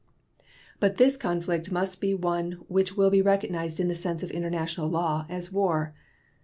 But 0.79 0.97
this 0.97 1.15
conflict 1.15 1.71
must 1.71 2.01
be 2.01 2.15
one 2.15 2.53
which 2.67 2.97
will 2.97 3.11
be 3.11 3.21
recognized 3.21 3.79
in 3.79 3.87
the 3.87 3.93
sense 3.93 4.23
of 4.23 4.31
international 4.31 4.87
law 4.87 5.27
as 5.29 5.51
war. 5.51 5.93